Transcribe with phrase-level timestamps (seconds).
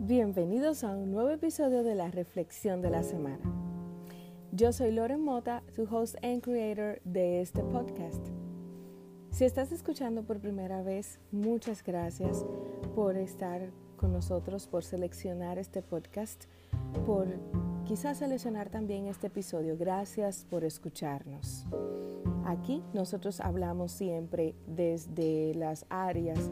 [0.00, 3.40] bienvenidos a un nuevo episodio de la Reflexión de la Semana.
[4.52, 8.20] Yo soy Loren Mota, tu host and creator de este podcast.
[9.30, 12.44] Si estás escuchando por primera vez, muchas gracias
[12.94, 16.44] por estar con nosotros, por seleccionar este podcast,
[17.06, 17.28] por
[17.86, 19.76] quizás seleccionar también este episodio.
[19.78, 21.66] Gracias por escucharnos.
[22.44, 26.50] Aquí nosotros hablamos siempre desde las áreas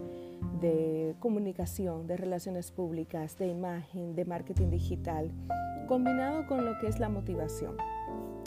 [0.64, 5.30] de comunicación, de relaciones públicas, de imagen, de marketing digital,
[5.86, 7.76] combinado con lo que es la motivación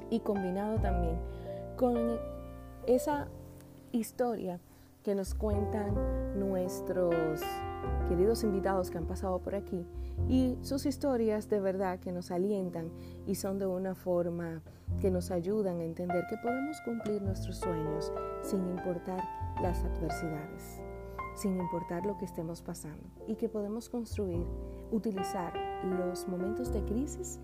[0.09, 1.19] y combinado también
[1.75, 2.17] con
[2.87, 3.27] esa
[3.91, 4.59] historia
[5.03, 5.93] que nos cuentan
[6.39, 7.41] nuestros
[8.09, 9.85] queridos invitados que han pasado por aquí
[10.27, 12.89] y sus historias de verdad que nos alientan
[13.27, 14.63] y son de una forma
[14.99, 19.23] que nos ayudan a entender que podemos cumplir nuestros sueños sin importar
[19.61, 20.86] las adversidades
[21.37, 24.43] sin importar lo que estemos pasando y que podemos construir,
[24.91, 27.39] utilizar los momentos de crisis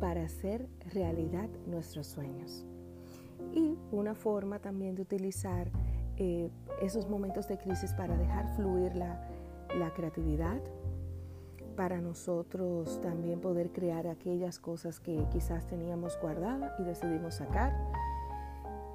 [0.00, 2.64] para hacer realidad nuestros sueños.
[3.52, 5.70] Y una forma también de utilizar
[6.16, 9.20] eh, esos momentos de crisis para dejar fluir la,
[9.78, 10.60] la creatividad,
[11.76, 17.74] para nosotros también poder crear aquellas cosas que quizás teníamos guardadas y decidimos sacar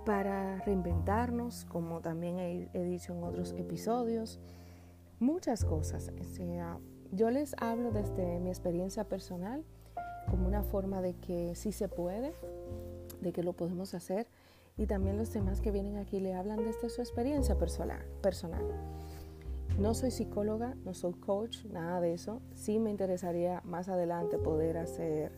[0.06, 4.40] para reinventarnos, como también he, dicho en otros episodios,
[5.20, 6.12] muchas cosas.
[7.12, 9.64] yo les hablo desde mi experiencia personal
[10.30, 12.34] como una forma de que sí se puede,
[13.22, 14.28] de que lo podemos hacer
[14.78, 18.04] y también los demás que vienen aquí le hablan desde su experiencia personal.
[18.22, 18.66] personal.
[19.78, 22.42] No soy psicóloga, no soy coach, nada de eso.
[22.56, 25.32] Sí me interesaría más adelante poder hacer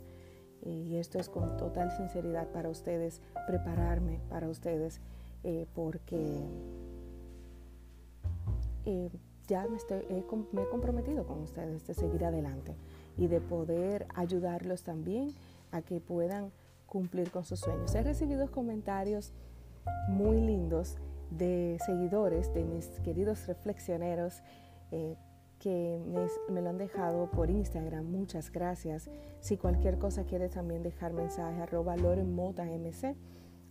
[0.66, 5.02] y esto es con total sinceridad para ustedes, prepararme para ustedes,
[5.44, 6.42] eh, porque
[8.86, 9.10] eh,
[9.48, 10.06] ya me, estoy,
[10.52, 12.76] me he comprometido con ustedes de seguir adelante
[13.18, 15.34] y de poder ayudarlos también
[15.72, 16.52] a que puedan
[16.86, 17.94] cumplir con sus sueños.
[17.96, 19.34] He recibido comentarios
[20.08, 20.98] muy lindos
[21.32, 24.42] de seguidores, de mis queridos reflexioneros,
[24.92, 25.16] eh,
[25.60, 26.00] que
[26.50, 28.06] me, lo han dejado por Instagram.
[28.06, 29.10] Muchas gracias.
[29.40, 33.16] Si cualquier cosa quieres también dejar mensaje, arroba MC.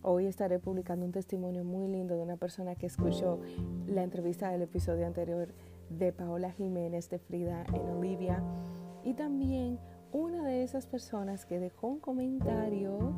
[0.01, 3.39] Hoy estaré publicando un testimonio muy lindo de una persona que escuchó
[3.87, 5.53] la entrevista del episodio anterior
[5.89, 8.43] de Paola Jiménez de Frida en Olivia.
[9.03, 9.79] Y también
[10.11, 13.13] una de esas personas que dejó un comentario,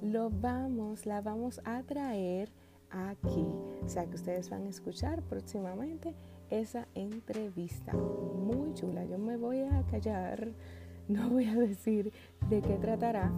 [0.00, 2.50] lo vamos, la vamos a traer
[2.90, 3.46] aquí.
[3.84, 6.14] O sea que ustedes van a escuchar próximamente
[6.50, 7.92] esa entrevista.
[7.92, 9.04] Muy chula.
[9.04, 10.48] Yo me voy a callar,
[11.08, 12.12] no voy a decir
[12.48, 13.32] de qué tratará,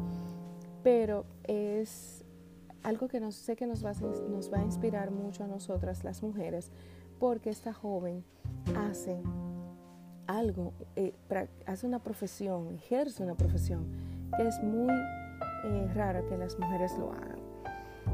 [0.83, 2.25] pero es
[2.83, 6.05] algo que no sé que nos va, a, nos va a inspirar mucho a nosotras
[6.05, 6.71] las mujeres,
[7.19, 8.25] porque esta joven
[8.77, 9.21] hace
[10.27, 11.15] algo, eh,
[11.67, 13.87] hace una profesión, ejerce una profesión
[14.37, 14.93] que es muy
[15.65, 17.39] eh, rara que las mujeres lo hagan.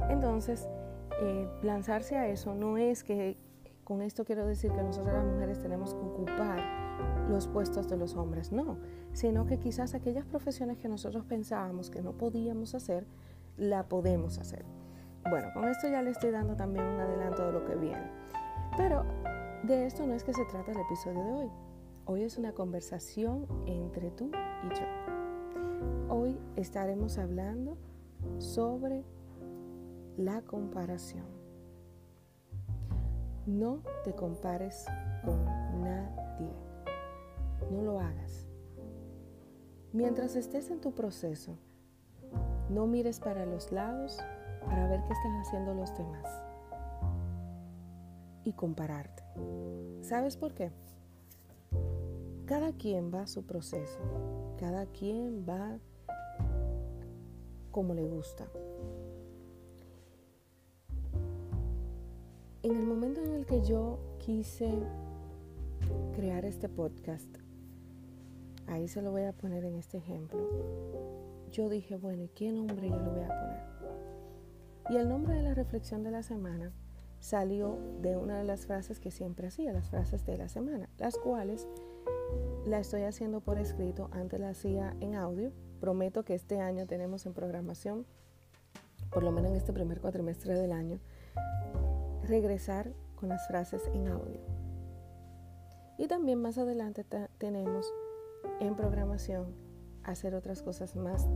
[0.09, 0.67] Entonces,
[1.23, 3.37] eh, lanzarse a eso no es que
[3.85, 6.59] con esto quiero decir que nosotras las mujeres tenemos que ocupar
[7.29, 8.79] los puestos de los hombres, no,
[9.13, 13.07] sino que quizás aquellas profesiones que nosotros pensábamos que no podíamos hacer,
[13.57, 14.65] la podemos hacer.
[15.29, 18.11] Bueno, con esto ya le estoy dando también un adelanto de lo que viene.
[18.77, 19.05] Pero
[19.63, 21.51] de esto no es que se trata el episodio de hoy.
[22.07, 24.31] Hoy es una conversación entre tú
[24.65, 26.15] y yo.
[26.15, 27.79] Hoy estaremos hablando
[28.39, 29.05] sobre
[30.17, 31.44] la comparación.
[33.47, 34.87] No te compares
[35.23, 35.45] con
[35.83, 36.51] nadie.
[37.71, 38.47] No lo hagas.
[39.93, 41.59] Mientras estés en tu proceso,
[42.71, 44.19] no mires para los lados
[44.65, 46.43] para ver qué están haciendo los demás
[48.45, 49.23] y compararte.
[50.01, 50.73] ¿Sabes por qué?
[52.47, 53.99] Cada quien va a su proceso,
[54.59, 55.79] cada quien va
[57.71, 58.47] como le gusta.
[62.65, 64.73] En el momento en el que yo quise
[66.17, 67.29] crear este podcast,
[68.67, 70.41] ahí se lo voy a poner en este ejemplo,
[71.53, 73.61] yo dije, bueno, ¿y qué nombre yo le voy a poner?
[74.89, 76.73] Y el nombre de la reflexión de la semana
[77.21, 81.19] salió de una de las frases que siempre hacía, las frases de la semana, las
[81.19, 81.69] cuales
[82.65, 85.53] la estoy haciendo por escrito, antes la hacía en audio.
[85.81, 88.07] Prometo que este año tenemos en programación,
[89.11, 90.99] por lo menos en este primer cuatrimestre del año,
[92.27, 94.41] regresar con las frases en audio.
[95.99, 97.05] Y también más adelante
[97.39, 97.93] tenemos
[98.61, 99.55] en programación
[100.03, 101.27] hacer otras cosas más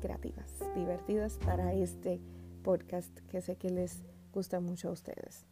[0.00, 2.20] creativas, divertidas para este
[2.62, 5.46] podcast que sé que les gusta mucho a ustedes.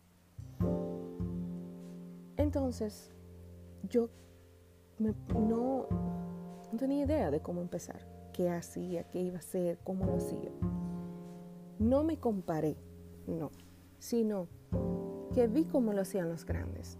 [2.36, 3.10] Entonces,
[3.88, 4.10] yo
[4.98, 5.14] no,
[6.72, 10.50] no tenía idea de cómo empezar, qué hacía, qué iba a hacer, cómo lo hacía.
[11.78, 12.76] No me comparé,
[13.26, 13.50] no,
[14.06, 14.46] sino
[15.34, 16.96] que vi cómo lo hacían los grandes.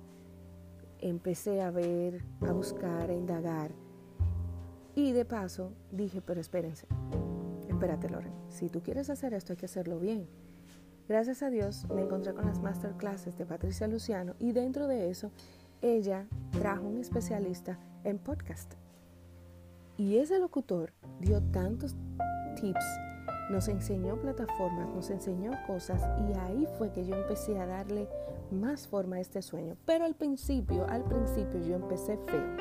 [0.99, 3.71] Empecé a ver, a buscar, a indagar.
[4.97, 6.89] Y de paso dije, pero espérense,
[7.69, 10.27] espérate Loren, si tú quieres hacer esto hay que hacerlo bien.
[11.09, 15.31] Gracias a Dios me encontré con las masterclasses de Patricia Luciano y dentro de eso
[15.83, 18.75] ella trajo un especialista en podcast.
[19.97, 21.95] Y ese locutor dio tantos
[22.57, 22.85] tips
[23.51, 28.09] nos enseñó plataformas, nos enseñó cosas y ahí fue que yo empecé a darle
[28.51, 29.77] más forma a este sueño.
[29.85, 32.57] Pero al principio, al principio yo empecé feo.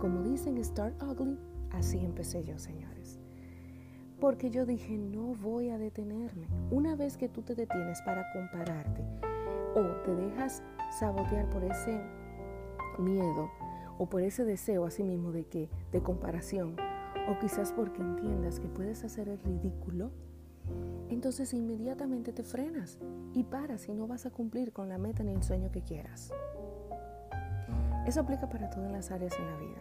[0.00, 1.38] Como dicen, start ugly,
[1.72, 3.20] así empecé yo, señores.
[4.20, 6.46] Porque yo dije, no voy a detenerme.
[6.70, 9.02] Una vez que tú te detienes para compararte
[9.74, 10.62] o te dejas
[10.98, 12.00] sabotear por ese
[12.98, 13.50] miedo
[13.98, 16.76] o por ese deseo a sí mismo de que de comparación,
[17.28, 20.10] o quizás porque entiendas que puedes hacer el ridículo,
[21.08, 22.98] entonces inmediatamente te frenas
[23.34, 26.32] y paras y no vas a cumplir con la meta ni el sueño que quieras.
[28.06, 29.80] Eso aplica para todas las áreas en la vida.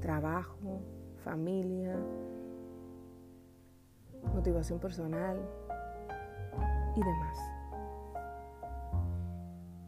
[0.00, 0.80] Trabajo,
[1.24, 1.96] familia,
[4.34, 5.38] motivación personal
[6.96, 7.38] y demás.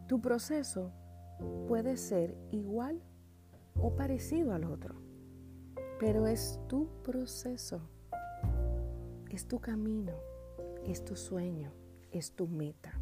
[0.07, 0.91] Tu proceso
[1.67, 3.01] puede ser igual
[3.75, 5.08] o parecido al otro.
[5.99, 7.81] Pero es tu proceso,
[9.29, 10.13] es tu camino,
[10.85, 11.71] es tu sueño,
[12.11, 12.93] es tu meta.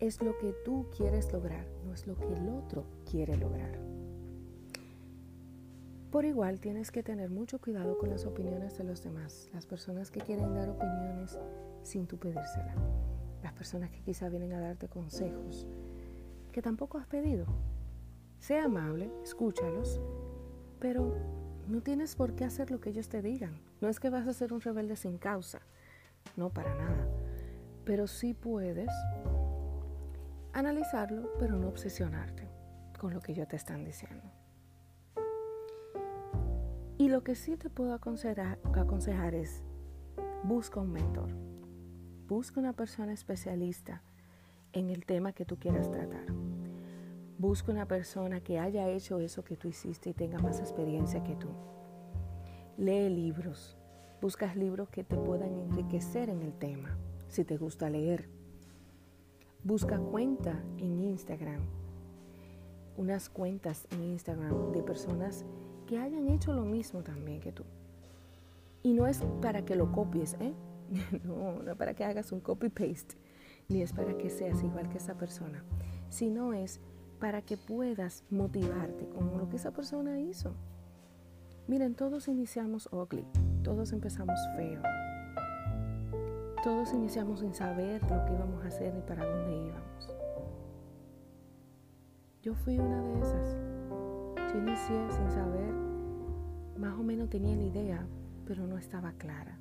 [0.00, 3.78] Es lo que tú quieres lograr, no es lo que el otro quiere lograr.
[6.10, 10.10] Por igual tienes que tener mucho cuidado con las opiniones de los demás, las personas
[10.10, 11.38] que quieren dar opiniones
[11.82, 12.74] sin tú pedírsela,
[13.42, 15.66] las personas que quizá vienen a darte consejos
[16.50, 17.46] que tampoco has pedido.
[18.38, 20.00] Sea amable, escúchalos,
[20.80, 21.35] pero
[21.68, 23.58] no tienes por qué hacer lo que ellos te digan.
[23.80, 25.60] No es que vas a ser un rebelde sin causa,
[26.36, 27.08] no para nada.
[27.84, 28.90] Pero sí puedes
[30.52, 32.48] analizarlo, pero no obsesionarte
[32.98, 34.24] con lo que ellos te están diciendo.
[36.98, 39.62] Y lo que sí te puedo aconsejar, aconsejar es,
[40.44, 41.28] busca un mentor,
[42.26, 44.02] busca una persona especialista
[44.72, 46.24] en el tema que tú quieras tratar.
[47.38, 51.36] Busca una persona que haya hecho eso que tú hiciste y tenga más experiencia que
[51.36, 51.48] tú.
[52.78, 53.76] Lee libros.
[54.22, 56.96] Buscas libros que te puedan enriquecer en el tema,
[57.28, 58.30] si te gusta leer.
[59.62, 61.60] Busca cuenta en Instagram.
[62.96, 65.44] Unas cuentas en Instagram de personas
[65.86, 67.64] que hayan hecho lo mismo también que tú.
[68.82, 70.54] Y no es para que lo copies, ¿eh?
[71.24, 73.16] No, no para que hagas un copy-paste,
[73.68, 75.64] ni es para que seas igual que esa persona,
[76.08, 76.80] sino es
[77.18, 80.54] para que puedas motivarte con lo que esa persona hizo.
[81.66, 83.26] Miren, todos iniciamos ugly,
[83.62, 84.82] todos empezamos feo.
[86.62, 90.14] Todos iniciamos sin saber lo que íbamos a hacer ni para dónde íbamos.
[92.42, 93.56] Yo fui una de esas.
[94.52, 95.72] Yo inicié sin saber,
[96.78, 98.06] más o menos tenía la idea,
[98.46, 99.58] pero no estaba clara,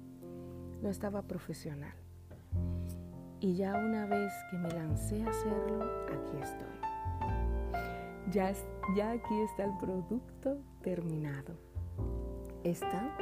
[0.81, 1.95] no estaba profesional.
[3.39, 6.84] Y ya una vez que me lancé a hacerlo, aquí estoy.
[8.31, 8.53] Ya,
[8.95, 11.53] ya aquí está el producto terminado.
[12.63, 13.15] Está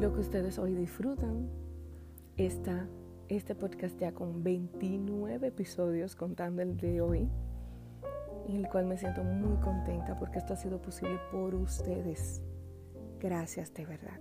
[0.00, 1.48] lo que ustedes hoy disfrutan.
[2.36, 2.88] Está
[3.28, 7.28] este podcast ya con 29 episodios contando el de hoy,
[8.48, 12.42] en el cual me siento muy contenta porque esto ha sido posible por ustedes.
[13.20, 14.18] Gracias de verdad.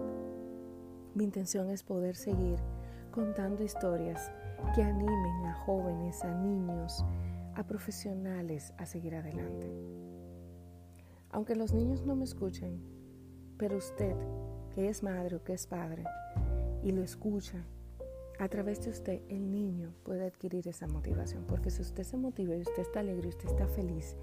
[1.16, 2.60] Mi intención es poder seguir
[3.12, 4.32] contando historias
[4.76, 7.04] que animen a jóvenes, a niños,
[7.56, 9.72] a profesionales a seguir adelante.
[11.30, 12.80] Aunque los niños no me escuchen,
[13.58, 14.16] pero usted,
[14.74, 16.04] que es madre o que es padre,
[16.84, 17.66] y lo escucha,
[18.40, 22.56] a través de usted el niño puede adquirir esa motivación, porque si usted se motiva
[22.56, 24.18] y usted está alegre y usted está feliz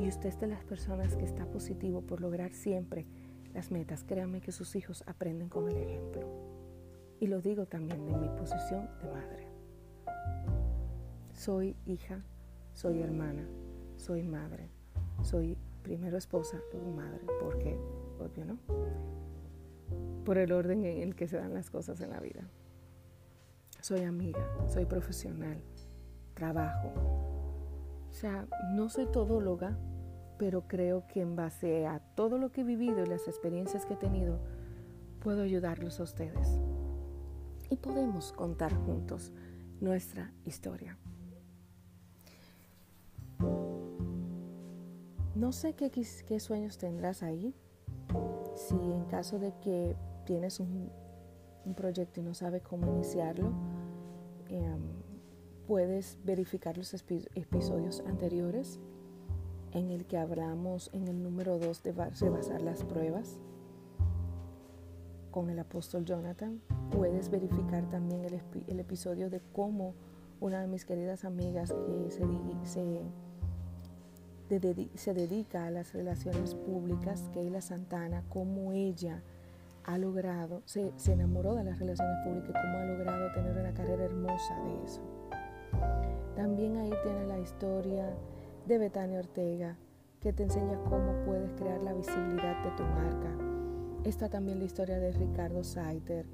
[0.00, 3.06] y usted es de las personas que está positivo por lograr siempre
[3.52, 6.28] las metas, créanme que sus hijos aprenden con el ejemplo.
[7.20, 9.48] Y lo digo también de mi posición de madre.
[11.32, 12.22] Soy hija
[12.78, 13.44] soy hermana,
[13.96, 14.70] soy madre,
[15.24, 17.76] soy primero esposa, luego madre, porque,
[18.20, 18.58] obvio, ¿no?
[20.24, 22.48] Por el orden en el que se dan las cosas en la vida.
[23.80, 25.60] Soy amiga, soy profesional,
[26.34, 26.92] trabajo.
[28.10, 29.76] O sea, no soy todóloga,
[30.38, 33.94] pero creo que en base a todo lo que he vivido y las experiencias que
[33.94, 34.38] he tenido,
[35.18, 36.60] puedo ayudarlos a ustedes.
[37.70, 39.32] Y podemos contar juntos
[39.80, 40.96] nuestra historia.
[45.38, 47.54] No sé qué, sueños tendrás ahí.
[48.56, 50.90] Si en caso de que tienes un,
[51.76, 53.52] proyecto y no sabes cómo iniciarlo,
[54.48, 54.80] em,
[55.68, 58.80] puedes verificar los episodios anteriores
[59.72, 63.38] en el que hablamos en el número 2 de basar las pruebas
[65.30, 66.60] con el apóstol Jonathan.
[66.90, 69.94] Puedes verificar también el, episodio de cómo
[70.40, 71.72] una de mis queridas amigas
[72.08, 72.84] se
[74.94, 79.22] se dedica a las relaciones públicas, Keila Santana, cómo ella
[79.84, 84.56] ha logrado, se, enamoró de las relaciones públicas, cómo ha logrado tener una carrera hermosa
[84.64, 85.02] de eso.
[86.34, 88.14] También ahí tiene la historia
[88.66, 89.76] de Betania Ortega,
[90.20, 93.30] que te enseña cómo puedes crear la visibilidad de tu marca.
[94.04, 96.26] Está también la historia de Ricardo Saiter,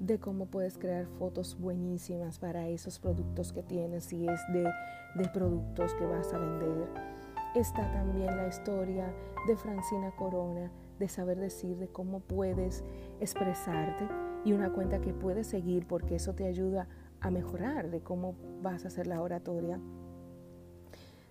[0.00, 5.94] de cómo puedes crear fotos buenísimas para esos productos que tienes, si es de productos
[5.94, 7.19] que vas a vender
[7.54, 9.12] está también la historia
[9.46, 12.84] de Francina Corona, de saber decir, de cómo puedes
[13.20, 14.06] expresarte
[14.44, 16.86] y una cuenta que puedes seguir porque eso te ayuda
[17.20, 19.80] a mejorar de cómo vas a hacer la oratoria.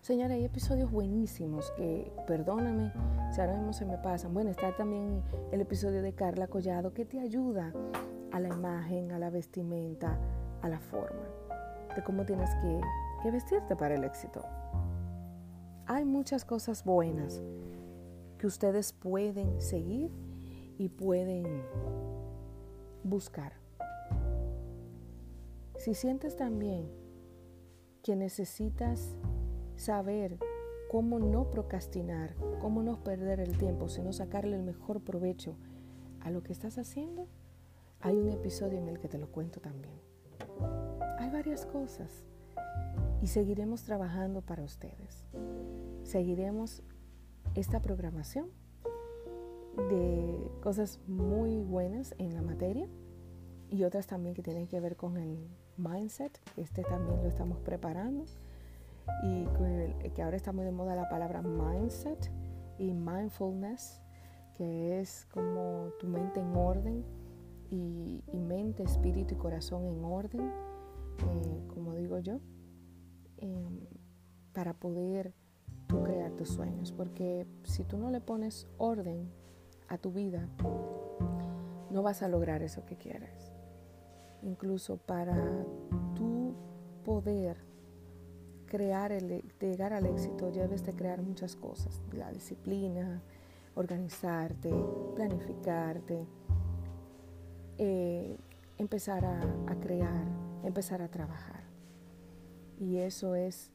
[0.01, 2.91] Señora, hay episodios buenísimos que, perdóname
[3.31, 4.33] si ahora mismo se me pasan.
[4.33, 5.21] Bueno, está también
[5.51, 7.73] el episodio de Carla Collado que te ayuda
[8.31, 10.17] a la imagen, a la vestimenta,
[10.61, 11.27] a la forma,
[11.95, 12.81] de cómo tienes que,
[13.21, 14.41] que vestirte para el éxito
[15.89, 17.41] hay muchas cosas buenas
[18.37, 20.11] que ustedes pueden seguir
[20.77, 21.63] y pueden
[23.03, 23.53] buscar.
[25.77, 26.91] Si sientes también
[28.03, 29.15] que necesitas
[29.77, 30.37] saber
[30.91, 35.57] cómo no procrastinar, cómo no perder el tiempo, sino sacarle el mejor provecho
[36.19, 37.27] a lo que estás haciendo,
[37.99, 39.99] hay un episodio en el que te lo cuento también.
[41.17, 42.11] Hay varias cosas
[43.23, 45.25] y seguiremos trabajando para ustedes.
[46.09, 46.81] Seguiremos
[47.53, 48.47] esta programación
[49.91, 52.87] de cosas muy buenas en la materia
[53.69, 55.37] y otras también que tienen que ver con el
[55.77, 58.25] mindset, este también lo estamos preparando
[59.21, 59.45] y
[60.15, 62.31] que ahora está muy de moda la palabra mindset
[62.79, 64.01] y mindfulness,
[64.55, 67.05] que es como tu mente en orden
[67.69, 72.39] y, mente, espíritu y corazón en orden, eh, como digo yo.
[73.37, 73.85] Em,
[74.53, 75.35] para poder
[75.89, 76.93] tú crear tus sueños.
[76.93, 79.27] Porque si tú no le pones orden
[79.89, 80.47] a tu vida,
[81.89, 83.51] no vas a lograr eso que quieres.
[84.43, 85.35] Incluso para
[86.15, 86.53] tú
[87.03, 87.57] poder
[88.67, 92.01] crear el, llegar al éxito, debes de crear muchas cosas.
[92.13, 93.21] La disciplina,
[93.75, 94.71] organizarte,
[95.15, 96.27] planificarte,
[97.79, 98.37] eh,
[98.77, 100.25] empezar a crear,
[100.63, 101.63] empezar a trabajar.
[102.79, 103.71] Y eso es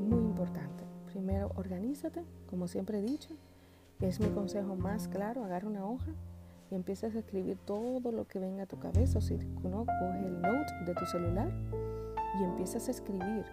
[0.00, 0.87] muy importante.
[1.12, 3.30] Primero, organízate, como siempre he dicho.
[4.00, 5.44] Es mi consejo más claro.
[5.44, 6.12] Agarra una hoja
[6.70, 9.18] y empiezas a escribir todo lo que venga a tu cabeza.
[9.18, 11.50] O si no, coge el note de tu celular
[12.38, 13.44] y empiezas a escribir,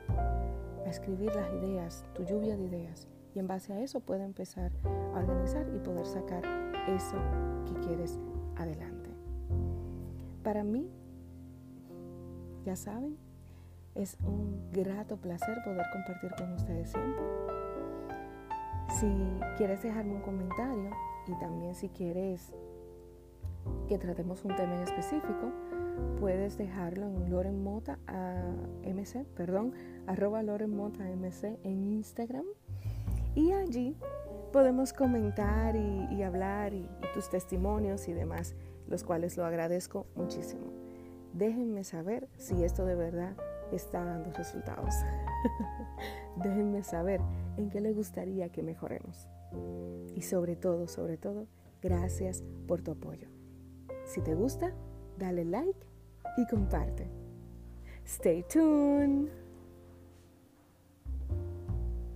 [0.85, 3.07] a escribir las ideas, tu lluvia de ideas.
[3.33, 6.43] Y en base a eso puedes empezar a organizar y poder sacar
[6.87, 7.17] eso
[7.67, 8.19] que quieres
[8.57, 9.09] adelante.
[10.43, 10.89] Para mí,
[12.65, 13.17] ya saben,
[13.95, 17.23] es un grato placer poder compartir con ustedes siempre.
[18.99, 19.07] Si
[19.57, 20.91] quieres dejarme un comentario
[21.27, 22.53] y también si quieres
[23.87, 25.51] que tratemos un tema en específico,
[26.19, 27.97] puedes dejarlo en Loren Mota
[28.83, 29.73] MC, perdón,
[30.07, 32.45] arroba Loren Mota MC en Instagram.
[33.33, 33.97] Y allí
[34.53, 38.55] podemos comentar y, hablar y tus testimonios y demás,
[38.87, 40.67] los cuales lo agradezco muchísimo.
[41.33, 43.35] Déjenme saber si esto de verdad
[43.71, 44.93] está dando resultados.
[46.37, 47.21] Déjenme saber
[47.57, 49.27] en qué les gustaría que mejoremos.
[50.15, 51.47] Y sobre todo, sobre todo,
[51.81, 53.27] gracias por tu apoyo.
[54.05, 54.73] Si te gusta,
[55.17, 55.79] dale like
[56.37, 57.09] y comparte.
[58.05, 59.29] Stay tuned.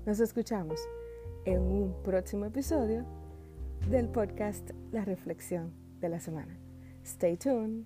[0.05, 0.79] Nos escuchamos
[1.45, 3.05] en un próximo episodio
[3.89, 6.57] del podcast La Reflexión de la Semana.
[7.03, 7.85] Stay tuned.